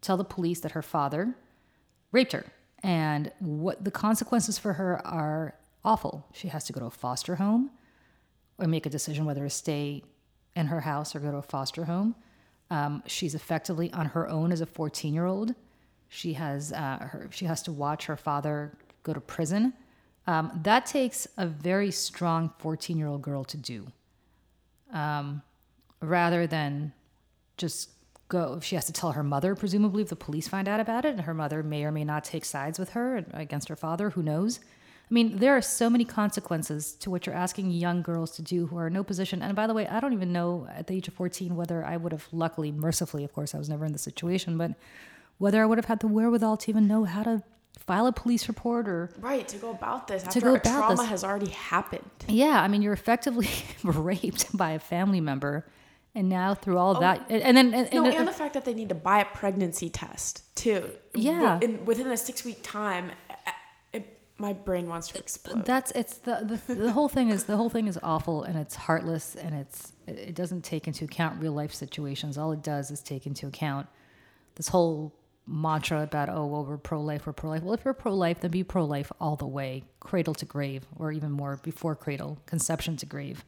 [0.00, 1.34] tell the police that her father
[2.12, 2.44] raped her.
[2.82, 6.26] And what the consequences for her are awful.
[6.32, 7.70] She has to go to a foster home
[8.58, 10.02] or make a decision whether to stay
[10.58, 12.16] in her house or go to a foster home.
[12.70, 15.54] Um, she's effectively on her own as a 14 year old.
[16.08, 18.72] She has uh, her, she has to watch her father
[19.04, 19.72] go to prison.
[20.26, 23.86] Um, that takes a very strong 14 year old girl to do,
[24.92, 25.42] um,
[26.02, 26.92] rather than
[27.56, 27.90] just
[28.28, 28.60] go.
[28.60, 31.22] She has to tell her mother, presumably, if the police find out about it, and
[31.22, 34.10] her mother may or may not take sides with her against her father.
[34.10, 34.60] Who knows?
[35.10, 38.66] I mean, there are so many consequences to what you're asking young girls to do
[38.66, 39.40] who are in no position.
[39.42, 41.96] And by the way, I don't even know at the age of 14 whether I
[41.96, 44.72] would have, luckily, mercifully, of course, I was never in the situation, but
[45.38, 47.42] whether I would have had the wherewithal to even know how to
[47.78, 51.06] file a police report or Right, to go about this after go about trauma this.
[51.06, 52.10] has already happened.
[52.26, 53.48] yeah, I mean, you're effectively
[53.84, 55.64] raped by a family member,
[56.14, 57.00] and now through all Oh.
[57.00, 59.24] that, and, then and, No, and, and the fact that they need to buy a
[59.24, 60.90] pregnancy test too.
[61.14, 61.60] Yeah.
[61.62, 63.12] In, within a six week time,
[64.38, 65.64] my brain wants to explode.
[65.64, 68.76] that's it's the, the the whole thing is the whole thing is awful and it's
[68.76, 72.38] heartless and it's it doesn't take into account real life situations.
[72.38, 73.88] All it does is take into account
[74.54, 75.12] this whole
[75.46, 77.62] mantra about oh well we're pro life we're pro life.
[77.62, 80.86] Well, if you're pro life, then be pro life all the way, cradle to grave,
[80.96, 83.44] or even more before cradle, conception to grave.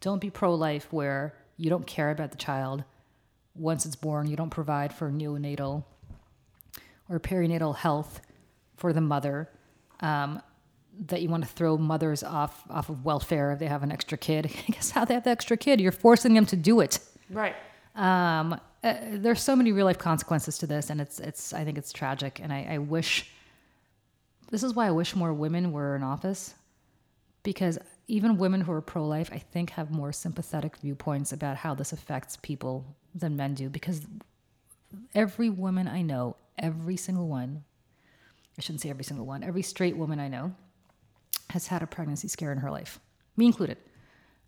[0.00, 2.84] Don't be pro life where you don't care about the child
[3.54, 4.28] once it's born.
[4.28, 5.84] You don't provide for neonatal
[7.08, 8.20] or perinatal health
[8.76, 9.48] for the mother.
[10.00, 10.42] Um,
[11.06, 14.18] that you want to throw mothers off off of welfare if they have an extra
[14.18, 14.46] kid.
[14.68, 15.80] I guess how they have the extra kid?
[15.80, 16.98] You're forcing them to do it.
[17.30, 17.54] right.
[17.94, 21.52] Um, uh, there's so many real life consequences to this, and it's it's.
[21.52, 23.30] I think it's tragic, and I, I wish.
[24.50, 26.54] This is why I wish more women were in office,
[27.42, 31.74] because even women who are pro life, I think, have more sympathetic viewpoints about how
[31.74, 33.68] this affects people than men do.
[33.68, 34.06] Because
[35.14, 37.64] every woman I know, every single one,
[38.58, 40.52] I shouldn't say every single one, every straight woman I know
[41.50, 42.98] has had a pregnancy scare in her life,
[43.36, 43.78] me included.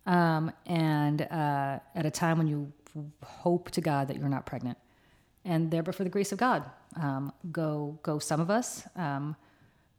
[0.05, 2.71] Um, and uh, at a time when you
[3.23, 4.77] hope to God that you're not pregnant,
[5.45, 9.35] and there, but for the grace of God, um, go go some of us, um,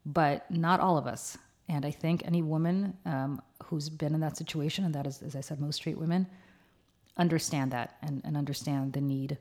[0.05, 1.37] but not all of us.
[1.67, 5.35] And I think any woman um, who's been in that situation, and that is, as
[5.35, 6.27] I said, most straight women,
[7.17, 9.37] understand that and, and understand the need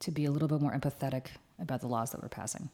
[0.00, 1.26] to be a little bit more empathetic
[1.60, 2.70] about the laws that we're passing.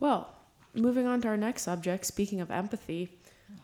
[0.00, 0.34] Well,
[0.74, 2.06] moving on to our next subject.
[2.06, 3.10] Speaking of empathy,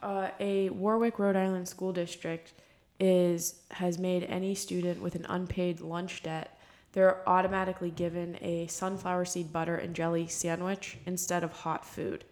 [0.03, 2.53] uh, a Warwick, Rhode Island school district
[3.01, 6.59] is has made any student with an unpaid lunch debt
[6.93, 12.25] they're automatically given a sunflower seed butter and jelly sandwich instead of hot food,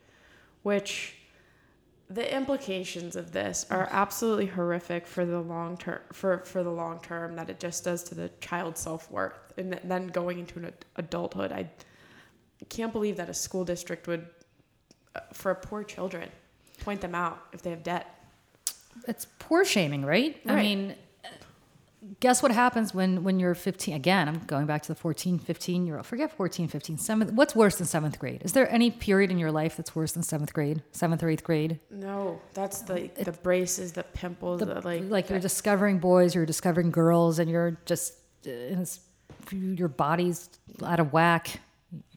[0.63, 1.15] which
[2.09, 7.01] the implications of this are absolutely horrific for the long term for, for the long
[7.01, 10.67] term that it just does to the child's self-worth and th- then going into an
[10.67, 11.69] ad- adulthood i
[12.69, 14.25] can't believe that a school district would
[15.33, 16.29] for poor children.
[16.81, 18.13] Point them out if they have debt.
[19.07, 20.41] It's poor shaming, right?
[20.47, 20.95] I mean,
[22.21, 25.87] guess what happens when when you're 15 again i'm going back to the 14 15
[25.87, 28.43] year old forget 14 15 seventh what's worse than seventh grade?
[28.45, 31.45] Is there any period in your life that's worse than seventh grade seventh or eighth
[31.45, 31.81] grade?
[31.91, 36.91] No that's the the braces the pimples the, like like you're discovering boys you're discovering
[36.91, 38.15] girls and you're just
[38.47, 38.85] uh,
[39.53, 40.49] your body's
[40.85, 41.61] out of whack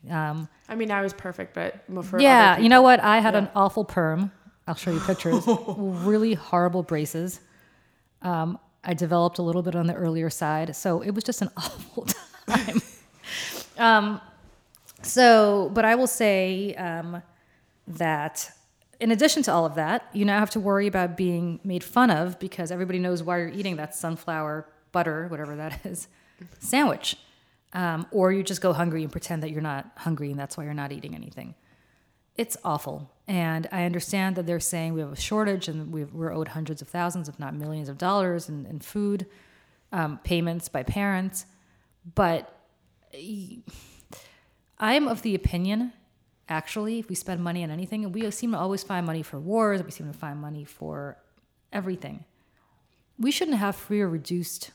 [0.09, 1.75] um, i mean i was perfect but
[2.19, 2.99] yeah you know what?
[2.99, 3.39] I had Yeah.
[3.41, 4.31] an awful perm.
[4.67, 5.45] I'll show you pictures.
[5.77, 7.39] Really horrible braces.
[8.21, 11.49] Um, i developed a little bit on the earlier side so it was just an
[11.57, 12.05] awful
[12.47, 12.81] time.
[13.77, 14.21] Um,
[15.01, 17.21] so but i will say um,
[17.87, 18.51] that
[18.99, 22.09] in addition to all of that you now have to worry about being made fun
[22.11, 26.07] of because everybody knows why you're eating that sunflower butter whatever that is
[26.59, 27.17] sandwich
[27.73, 30.63] um, or you just go hungry and pretend that you're not hungry and that's why
[30.63, 31.55] you're not eating anything
[32.39, 33.11] it's awful.
[33.27, 36.81] And I understand that they're saying we have a shortage and we've, we're owed hundreds
[36.81, 39.25] of thousands, if not millions of dollars in, in food
[39.91, 41.45] um, payments by parents.
[42.15, 42.57] But
[44.79, 45.91] I'm of the opinion,
[46.47, 49.83] actually, if we spend money on anything, we seem to always find money for wars,
[49.83, 51.17] we seem to find money for
[51.73, 52.23] everything,
[53.17, 54.71] we shouldn't have free or reduced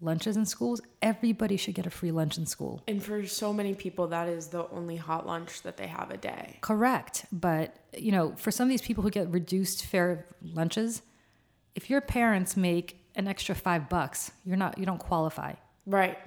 [0.00, 2.82] lunches in schools, everybody should get a free lunch in school.
[2.86, 6.16] And for so many people, that is the only hot lunch that they have a
[6.16, 6.58] day.
[6.60, 7.26] Correct.
[7.32, 11.02] But, you know, for some of these people who get reduced fare lunches,
[11.74, 15.54] if your parents make an extra five bucks, you're not, you don't qualify.
[15.86, 16.18] Right.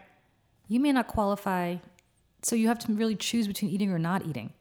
[0.67, 1.77] You may not qualify.
[2.41, 4.53] So you have to really choose between eating or not eating.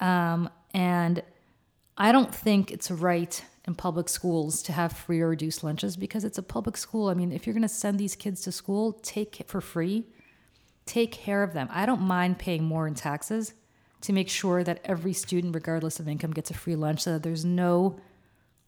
[0.00, 1.22] Um, and
[1.96, 6.24] I don't think it's right in public schools to have free or reduced lunches because
[6.24, 7.08] it's a public school.
[7.08, 10.06] I mean, if you're going to send these kids to school, take it for free.
[10.86, 11.68] Take care of them.
[11.70, 13.52] I don't mind paying more in taxes
[14.00, 17.22] to make sure that every student, regardless of income, gets a free lunch so that
[17.22, 18.00] there's no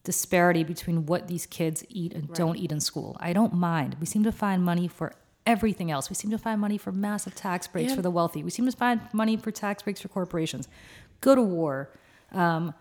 [0.04, 2.36] disparity between what these kids eat and right.
[2.36, 3.16] don't eat in school.
[3.20, 3.96] I don't mind.
[4.00, 5.14] We seem to find money for
[5.46, 6.10] everything else.
[6.10, 7.96] We seem to find money for massive tax breaks yeah.
[7.96, 8.42] for the wealthy.
[8.44, 10.68] We seem to find money for tax breaks for corporations.
[11.22, 11.90] Go to war.
[12.32, 12.74] Um,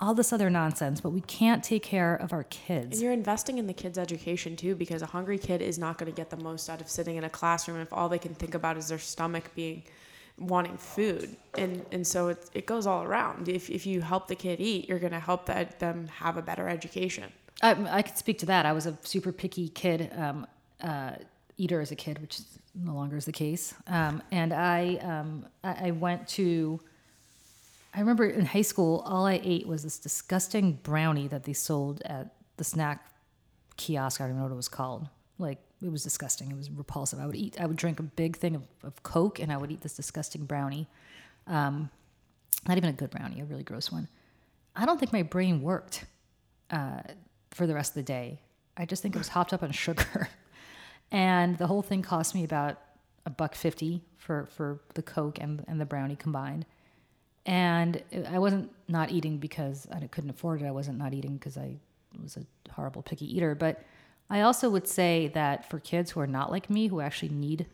[0.00, 2.96] all this other nonsense, but we can't take care of our kids.
[2.96, 6.10] And you're investing in the kids' education too, because a hungry kid is not going
[6.10, 8.54] to get the most out of sitting in a classroom if all they can think
[8.54, 9.84] about is their stomach being
[10.38, 11.36] wanting food.
[11.56, 13.48] And and so it, it goes all around.
[13.48, 16.42] If, if you help the kid eat, you're going to help that, them have a
[16.42, 17.30] better education.
[17.62, 18.66] I, I could speak to that.
[18.66, 20.46] I was a super picky kid, um,
[20.80, 21.12] uh,
[21.56, 22.40] eater as a kid, which
[22.74, 23.74] no longer is the case.
[23.86, 26.80] Um, and I, um, I, I went to
[27.94, 32.02] I remember in high school, all I ate was this disgusting brownie that they sold
[32.04, 33.06] at the snack
[33.76, 34.20] kiosk.
[34.20, 35.08] I don't even know what it was called.
[35.38, 36.50] Like it was disgusting.
[36.50, 37.20] It was repulsive.
[37.20, 37.60] I would eat.
[37.60, 40.44] I would drink a big thing of, of Coke, and I would eat this disgusting
[40.44, 40.88] brownie.
[41.46, 41.90] Um,
[42.66, 44.08] not even a good brownie, a really gross one.
[44.74, 46.04] I don't think my brain worked
[46.70, 47.02] uh,
[47.52, 48.40] for the rest of the day.
[48.76, 50.28] I just think it was hopped up on sugar,
[51.12, 52.80] and the whole thing cost me about
[53.24, 56.66] a buck fifty for for the Coke and and the brownie combined
[57.46, 60.66] and I wasn't not eating because I couldn't afford it.
[60.66, 61.76] I wasn't not eating because I
[62.22, 63.54] was a horrible picky eater.
[63.54, 63.82] But
[64.30, 67.66] I also would say that for kids who are not like me, who actually need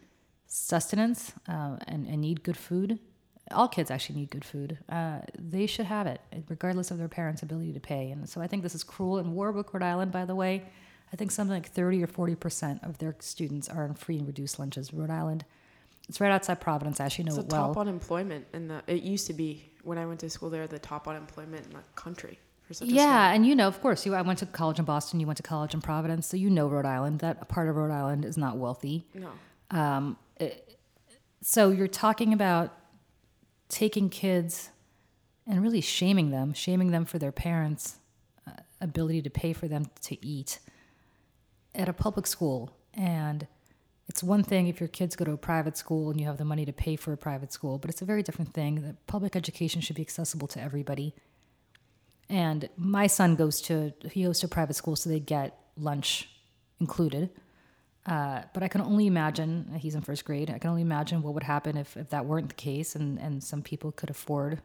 [0.47, 2.99] sustenance uh, and, and, need good food,
[3.53, 4.79] all kids actually need good food.
[4.89, 8.11] Uh, they should have it, regardless of their parents' ability to pay.
[8.11, 9.19] And so I think this is cruel.
[9.19, 10.65] In Warwick, Rhode Island, by the way,
[11.13, 14.59] I think something like 30 or 40% of their students are in free and reduced
[14.59, 14.93] lunches.
[14.93, 15.45] Rhode Island
[16.11, 16.99] it's right outside Providence.
[16.99, 17.69] I actually know it's it well.
[17.69, 18.83] top unemployment in the.
[18.89, 21.85] It used to be when I went to school there, the top unemployment in the
[21.95, 22.41] country.
[22.63, 24.17] For such a Yeah, and you know, of course, you.
[24.17, 25.21] I went to college in Boston.
[25.21, 27.21] You went to college in Providence, so you know Rhode Island.
[27.21, 29.07] That part of Rhode Island is not wealthy.
[29.15, 29.31] No.
[29.71, 30.81] Um, it,
[31.43, 32.77] so you're talking about
[33.69, 34.71] taking kids
[35.47, 38.01] and really shaming them, shaming them for their parents'
[38.49, 40.59] uh, ability to pay for them to eat
[41.73, 43.47] at a public school, and
[44.11, 46.45] it's one thing if your kids go to a private school and you have the
[46.45, 49.37] money to pay for a private school, but it's a very different thing that public
[49.37, 51.15] education should be accessible to everybody.
[52.29, 56.29] And my son goes to he goes to private school, so they get lunch
[56.81, 57.31] included.
[58.05, 60.51] Uh, but I can only imagine he's in first grade.
[60.51, 63.45] I can only imagine what would happen if, if that weren't the case, and, and
[63.45, 64.61] some people could afford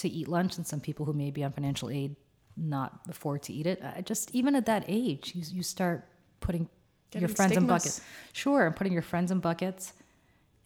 [0.00, 2.16] to eat lunch, and some people who may be on financial aid
[2.56, 3.82] not afford to eat it.
[3.84, 6.08] I just even at that age, you you start
[6.40, 6.70] putting
[7.14, 7.62] Getting your friends stigmas.
[7.62, 8.00] in buckets.
[8.32, 9.92] Sure, I'm putting your friends in buckets,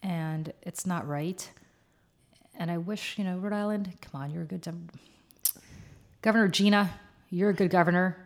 [0.01, 1.49] and it's not right.
[2.55, 4.67] And I wish, you know, Rhode Island, come on, you're a good
[6.21, 6.89] Governor Gina,
[7.29, 8.17] you're a good governor.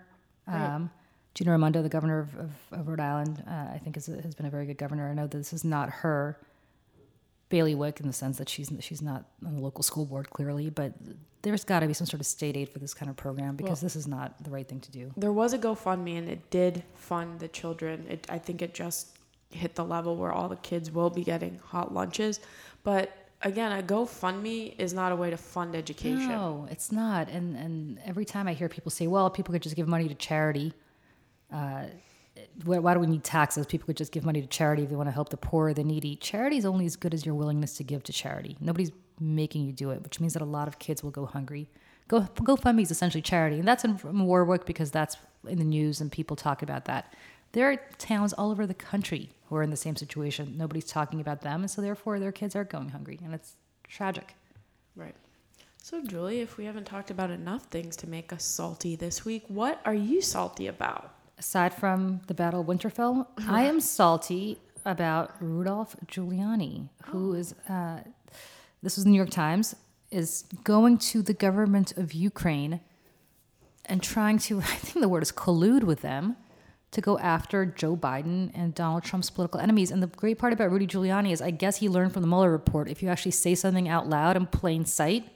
[0.47, 0.75] Right.
[0.75, 0.89] Um,
[1.36, 4.45] Gina Raimondo, the governor of, of, of Rhode Island, uh, I think is, has been
[4.45, 5.09] a very good governor.
[5.09, 6.39] I know that this is not her
[7.49, 10.93] bailiwick in the sense that she's she's not on the local school board clearly, but
[11.41, 13.82] there's got to be some sort of state aid for this kind of program because
[13.82, 15.12] well, this is not the right thing to do.
[15.17, 18.06] There was a GoFundMe and it did fund the children.
[18.10, 19.17] It, I think it just
[19.49, 22.39] hit the level where all the kids will be getting hot lunches,
[22.84, 26.29] but again, a GoFundMe is not a way to fund education.
[26.29, 27.29] No, it's not.
[27.29, 30.15] And and every time I hear people say, "Well, people could just give money to
[30.15, 30.73] charity,"
[31.51, 31.86] uh,
[32.63, 33.65] why do we need taxes?
[33.65, 35.73] People could just give money to charity if they want to help the poor, or
[35.73, 36.15] the needy.
[36.15, 38.57] Charity is only as good as your willingness to give to charity.
[38.59, 41.69] Nobody's making you do it, which means that a lot of kids will go hungry.
[42.07, 45.17] Go GoFundMe is essentially charity, and that's in Warwick because that's
[45.47, 47.13] in the news and people talk about that.
[47.53, 50.55] There are towns all over the country who are in the same situation.
[50.57, 53.53] Nobody's talking about them, and so therefore their kids are going hungry, and it's
[53.87, 54.33] tragic.
[54.95, 55.15] Right.
[55.81, 59.43] So, Julie, if we haven't talked about enough things to make us salty this week,
[59.49, 61.13] what are you salty about?
[61.37, 67.99] Aside from the Battle of Winterfell, I am salty about Rudolph Giuliani, who is, uh,
[68.81, 69.75] this was the New York Times,
[70.11, 72.81] is going to the government of Ukraine
[73.85, 76.37] and trying to, I think the word is collude with them
[76.91, 79.89] to go after Joe Biden and Donald Trump's political enemies.
[79.89, 82.51] And the great part about Rudy Giuliani is I guess he learned from the Mueller
[82.51, 85.27] report if you actually say something out loud in plain sight,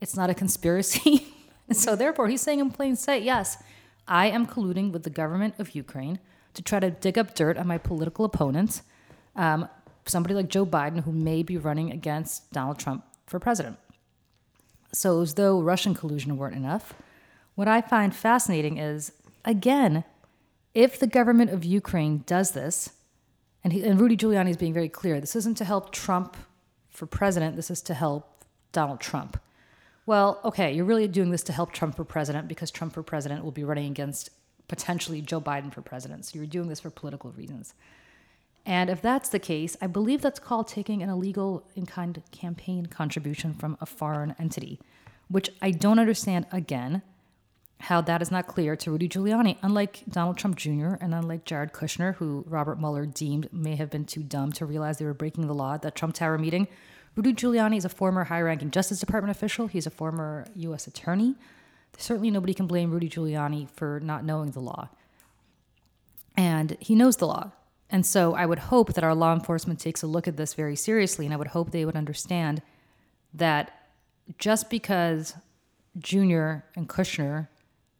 [0.00, 1.28] it's not a conspiracy.
[1.68, 3.62] and so therefore he's saying in plain sight, yes,
[4.08, 6.18] I am colluding with the government of Ukraine
[6.54, 8.82] to try to dig up dirt on my political opponents,
[9.34, 9.68] um,
[10.06, 13.78] somebody like Joe Biden, who may be running against Donald Trump for president.
[14.92, 16.94] So, as though Russian collusion weren't enough,
[17.54, 19.12] what I find fascinating is,
[19.44, 20.04] again,
[20.72, 22.90] if the government of Ukraine does this,
[23.64, 26.36] and, he, and Rudy Giuliani is being very clear, this isn't to help Trump
[26.90, 29.38] for president, this is to help Donald Trump.
[30.06, 33.44] Well, okay, you're really doing this to help Trump for president because Trump for president
[33.44, 34.30] will be running against
[34.68, 36.24] potentially Joe Biden for president.
[36.24, 37.74] So you're doing this for political reasons.
[38.64, 42.86] And if that's the case, I believe that's called taking an illegal in kind campaign
[42.86, 44.80] contribution from a foreign entity,
[45.28, 47.02] which I don't understand again
[47.78, 50.94] how that is not clear to Rudy Giuliani, unlike Donald Trump Jr.
[51.00, 54.98] and unlike Jared Kushner, who Robert Mueller deemed may have been too dumb to realize
[54.98, 56.68] they were breaking the law at that Trump Tower meeting.
[57.16, 60.86] Rudy Giuliani is a former high ranking Justice Department official, he's a former U.S.
[60.86, 61.34] attorney.
[61.96, 64.90] Certainly, nobody can blame Rudy Giuliani for not knowing the law.
[66.36, 67.52] And he knows the law.
[67.88, 70.76] And so I would hope that our law enforcement takes a look at this very
[70.76, 72.60] seriously, and I would hope they would understand
[73.32, 73.88] that
[74.38, 75.34] just because
[75.98, 77.48] Junior and Kushner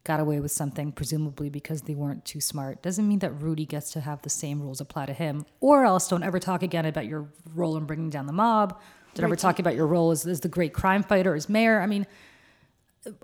[0.05, 3.93] got away with something, presumably because they weren't too smart, doesn't mean that Rudy gets
[3.93, 5.47] to have the same rules apply to him.
[5.61, 8.79] Or else don't ever talk again about your role in bringing down the mob.
[9.17, 11.81] Don't ever talk about your role as, as the great crime fighter, as mayor.
[11.81, 12.07] I mean,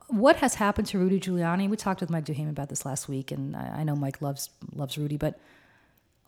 [0.09, 1.69] what has happened to Rudy Giuliani?
[1.69, 4.51] We talked with Mike DuHaime about this last week, and I, I know Mike loves
[4.75, 5.39] loves Rudy, but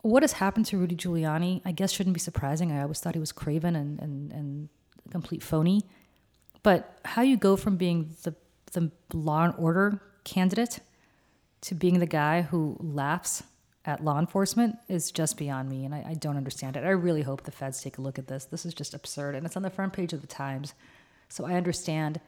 [0.03, 2.70] what has happened to Rudy Giuliani, I guess shouldn't be surprising.
[2.70, 4.68] I always thought he was craven and, and, and
[5.07, 5.85] a complete phony.
[6.62, 8.35] But how you go from being the,
[8.72, 10.81] the law and order candidate
[11.62, 13.42] to being the guy who laughs
[13.87, 16.85] at law enforcement is just beyond me, and I, I, don't understand it.
[16.85, 18.47] I really hope the feds take a look at this.
[18.47, 20.73] This is just absurd, and it's on the front page of the Times.
[21.29, 22.20] So I understand,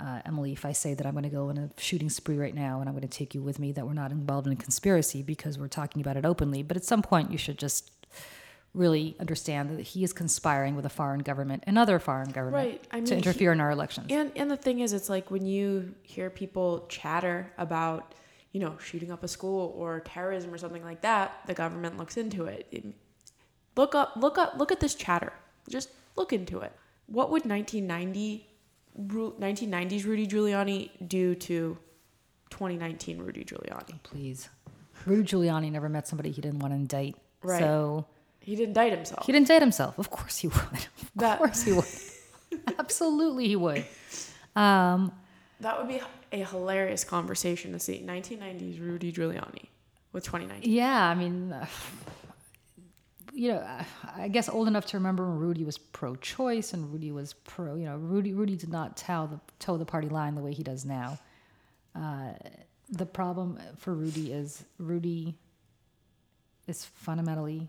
[0.00, 2.54] uh, Emily, if I say that I'm going to go on a shooting spree right
[2.54, 4.56] now and I'm going to take you with me, that we're not involved in a
[4.56, 6.62] conspiracy because we're talking about it openly.
[6.62, 7.90] But at some point, you should just
[8.74, 12.84] really understand that he is conspiring with a foreign government, another foreign government, right.
[12.90, 14.08] I mean, to interfere he, in our elections.
[14.10, 18.14] And and the thing is, it's like when you hear people chatter about,
[18.54, 22.16] you know, shooting up a school or terrorism or something like that, the government looks
[22.16, 22.68] into it.
[22.70, 22.84] it
[23.76, 25.32] look up, look up, look at this chatter.
[25.68, 26.72] Just look into it.
[27.06, 28.46] What would 1990,
[28.96, 31.76] 1990s Rudy Giuliani do to
[32.50, 34.00] 2019 Rudy Giuliani?
[34.04, 34.48] Please.
[35.04, 37.16] Rudy Giuliani never met somebody he didn't want to indict.
[37.42, 37.58] Right.
[37.58, 38.06] So
[38.38, 39.26] he didn't date himself.
[39.26, 39.98] He didn't date himself.
[39.98, 40.56] Of course he would.
[41.16, 41.84] Of that, course he would.
[42.78, 43.84] Absolutely he would.
[44.56, 45.12] Um,
[45.60, 46.00] that would be
[46.32, 48.02] a hilarious conversation to see.
[48.04, 49.66] 1990s Rudy Giuliani
[50.12, 50.70] with 2019.
[50.70, 51.66] Yeah, I mean, uh,
[53.32, 53.66] you know,
[54.16, 57.74] I guess old enough to remember when Rudy was pro-choice and Rudy was pro.
[57.74, 60.62] You know, Rudy Rudy did not toe the toe the party line the way he
[60.62, 61.18] does now.
[61.94, 62.32] Uh,
[62.90, 65.36] the problem for Rudy is Rudy
[66.66, 67.68] is fundamentally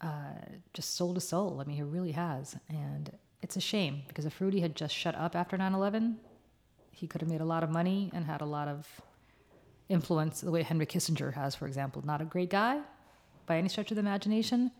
[0.00, 0.34] uh,
[0.72, 1.60] just soul to soul.
[1.60, 2.56] I mean, he really has.
[2.68, 6.18] And it's a shame because if Rudy had just shut up after 9 11,
[7.00, 8.86] he could have made a lot of money and had a lot of
[9.88, 12.02] influence the way Henry Kissinger has, for example.
[12.04, 12.80] Not a great guy
[13.46, 14.70] by any stretch of the imagination,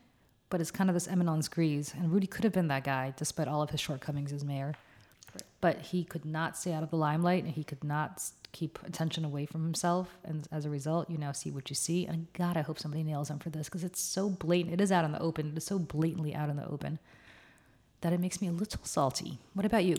[0.50, 1.94] but it's kind of this eminence grise.
[1.96, 4.74] And Rudy could have been that guy despite all of his shortcomings as mayor.
[5.62, 9.24] But he could not stay out of the limelight and he could not keep attention
[9.24, 10.18] away from himself.
[10.22, 12.04] And as a result, you now see what you see.
[12.04, 14.74] And God, I hope somebody nails him for this because it's so blatant.
[14.74, 15.52] It is out in the open.
[15.52, 16.98] It is so blatantly out in the open
[18.02, 19.38] that it makes me a little salty.
[19.54, 19.96] What about you?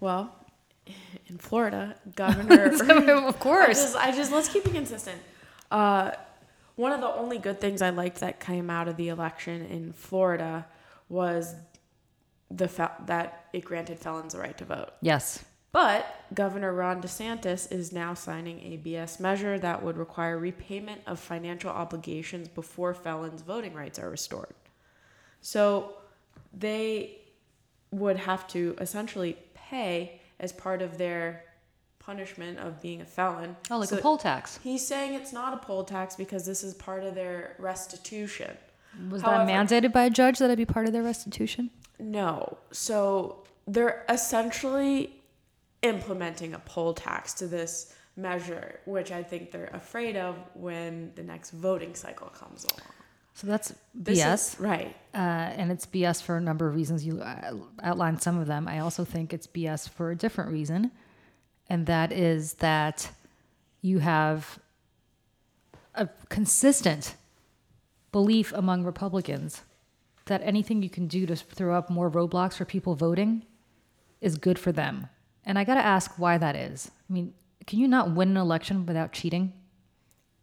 [0.00, 0.34] Well,
[1.26, 2.66] in Florida, Governor.
[3.26, 3.78] of course.
[3.78, 5.20] I just, I just, let's keep it consistent.
[5.70, 6.12] Uh,
[6.76, 9.92] one of the only good things I liked that came out of the election in
[9.92, 10.66] Florida
[11.08, 11.54] was
[12.50, 14.90] the fa- that it granted felons the right to vote.
[15.00, 15.44] Yes.
[15.72, 21.18] But Governor Ron DeSantis is now signing a BS measure that would require repayment of
[21.18, 24.54] financial obligations before felons' voting rights are restored.
[25.40, 25.94] So
[26.52, 27.18] they
[27.90, 31.44] would have to essentially pay as part of their
[31.98, 33.56] punishment of being a felon.
[33.70, 34.58] Oh, like so a poll tax.
[34.62, 38.56] He's saying it's not a poll tax because this is part of their restitution.
[39.08, 41.70] Was However, that mandated by a judge that it be part of their restitution?
[41.98, 42.58] No.
[42.72, 45.22] So they're essentially
[45.82, 51.22] implementing a poll tax to this measure, which I think they're afraid of when the
[51.22, 52.82] next voting cycle comes along.
[53.34, 54.34] So that's BS.
[54.34, 54.94] Is, right.
[55.14, 57.04] Uh, and it's BS for a number of reasons.
[57.04, 58.68] You uh, outlined some of them.
[58.68, 60.90] I also think it's BS for a different reason,
[61.68, 63.10] and that is that
[63.80, 64.58] you have
[65.94, 67.16] a consistent
[68.12, 69.62] belief among Republicans
[70.26, 73.44] that anything you can do to throw up more roadblocks for people voting
[74.20, 75.08] is good for them.
[75.44, 76.90] And I got to ask why that is.
[77.08, 77.34] I mean,
[77.66, 79.52] can you not win an election without cheating?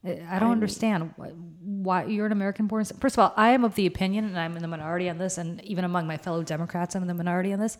[0.05, 2.85] I I don't understand why, you're an American born.
[2.85, 5.37] First of all, I am of the opinion, and I'm in the minority on this,
[5.37, 7.77] and even among my fellow Democrats, I'm in the minority on this.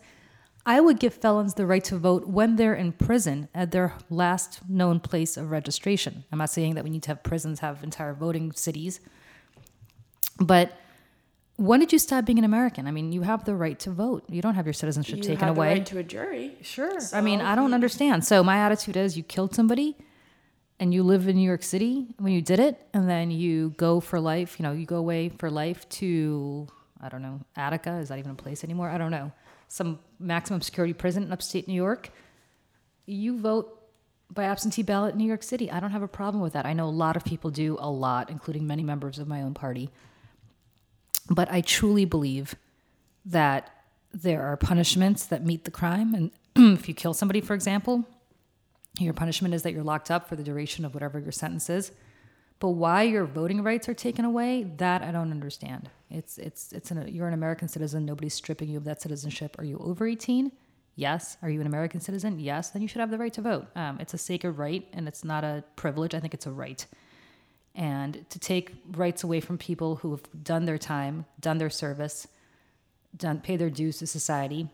[0.66, 4.60] I would give felons the right to vote when they're in prison at their last
[4.68, 6.24] known place of registration.
[6.30, 9.00] I'm not saying that we need to have prisons have entire voting cities,
[10.38, 10.76] but
[11.56, 12.86] when did you stop being an American?
[12.86, 14.24] I mean, you have the right to vote.
[14.28, 15.74] You don't have your citizenship You taken have away.
[15.74, 16.56] right to a jury.
[16.62, 16.98] Sure.
[17.12, 18.24] I mean, I don't understand.
[18.24, 19.96] So my attitude is you killed somebody
[20.80, 24.00] and you live in New York City when you did it, and then you go
[24.00, 26.66] for life, you know, you go away for life to,
[27.00, 27.98] I don't know, Attica.
[27.98, 28.88] Is that even a place anymore?
[28.88, 29.30] I don't know.
[29.68, 32.10] Some maximum security prison in upstate New York.
[33.04, 33.76] You vote
[34.32, 35.70] by absentee ballot in New York City.
[35.70, 36.64] I don't have a problem with that.
[36.64, 39.52] I know a lot of people do, a lot, including many members of my own
[39.52, 39.90] party.
[41.28, 42.54] But I truly believe
[43.26, 43.70] that
[44.12, 46.14] there are punishments that meet the crime.
[46.14, 46.30] And
[46.78, 48.06] if you kill somebody, for example,
[48.98, 51.92] your punishment is that you're locked up for the duration of whatever your sentence is.
[52.58, 55.88] But why your voting rights are taken away, that I don't understand.
[56.10, 58.04] It's it's it's an, you're an American citizen.
[58.04, 59.56] Nobody's stripping you of that citizenship.
[59.58, 60.52] Are you over 18?
[60.96, 61.38] Yes.
[61.40, 62.38] Are you an American citizen?
[62.38, 62.70] Yes.
[62.70, 63.68] Then you should have the right to vote.
[63.74, 66.14] Um, it's a sacred right, and it's not a privilege.
[66.14, 66.84] I think it's a right.
[67.74, 72.26] And to take rights away from people who have done their time, done their service,
[73.16, 74.68] done pay their dues to society,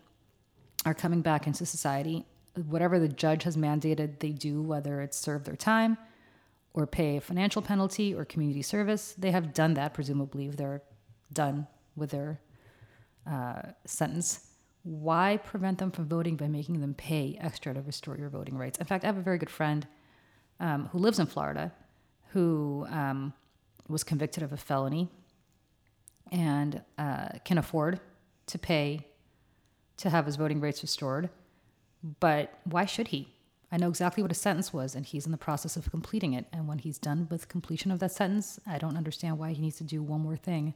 [0.85, 2.25] are coming back into society.
[2.65, 5.97] Whatever the judge has mandated they do, whether it's serve their time
[6.73, 10.81] or pay a financial penalty or community service, they have done that, presumably, if they're
[11.31, 12.39] done with their
[13.29, 14.47] uh, sentence.
[14.83, 18.79] Why prevent them from voting by making them pay extra to restore your voting rights?
[18.79, 19.85] In fact, I have a very good friend
[20.59, 21.71] um, who lives in Florida
[22.31, 23.33] who um,
[23.87, 25.09] was convicted of a felony
[26.31, 27.99] and uh, can afford
[28.47, 29.07] to pay
[29.97, 31.29] to have his voting rights restored.
[32.19, 33.29] But why should he?
[33.71, 36.45] I know exactly what his sentence was, and he's in the process of completing it.
[36.53, 39.77] And when he's done with completion of that sentence, I don't understand why he needs
[39.77, 40.73] to do one more thing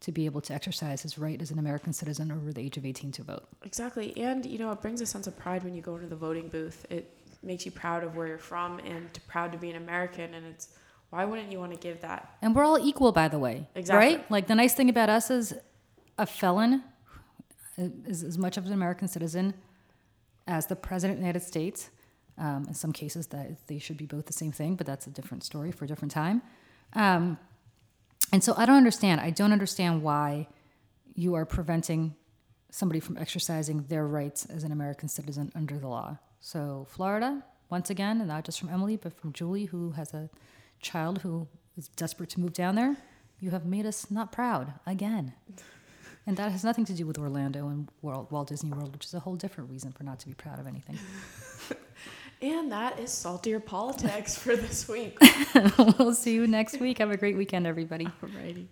[0.00, 2.84] to be able to exercise his right as an American citizen over the age of
[2.84, 3.44] 18 to vote.
[3.62, 4.12] Exactly.
[4.20, 6.48] And, you know, it brings a sense of pride when you go into the voting
[6.48, 6.84] booth.
[6.90, 10.34] It makes you proud of where you're from and to proud to be an American.
[10.34, 10.68] And it's,
[11.10, 12.36] why wouldn't you want to give that?
[12.42, 13.68] And we're all equal, by the way.
[13.74, 14.16] Exactly.
[14.16, 14.30] Right?
[14.30, 15.54] Like the nice thing about us is
[16.18, 16.82] a felon
[17.78, 19.54] uh, is as much of an American citizen
[20.46, 21.90] as the president of the United States.
[22.38, 25.10] Um, in some cases, that they should be both the same thing, but that's a
[25.10, 26.40] different story for a different time.
[26.94, 27.38] Um,
[28.32, 29.20] and so I don't understand.
[29.20, 30.48] I don't understand why
[31.14, 32.14] you are preventing
[32.70, 36.18] somebody from exercising their rights as an American citizen under the law.
[36.40, 40.30] So, Florida, once again, and not just from Emily, but from Julie, who has a
[40.80, 42.96] child who is desperate to move down there,
[43.40, 45.34] you have made us not proud again.
[46.26, 49.14] And that has nothing to do with Orlando and Walt, Walt Disney World, which is
[49.14, 50.98] a whole different reason for not to be proud of anything.
[52.42, 55.16] And that is saltier politics for this week.
[55.98, 56.98] we'll see you next week.
[56.98, 58.08] Have a great weekend, everybody.
[58.20, 58.66] Alrighty.